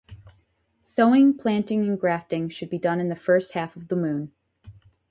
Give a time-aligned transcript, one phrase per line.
[0.81, 4.31] Sowing, planting, and grafting should be done in the first half of the moon.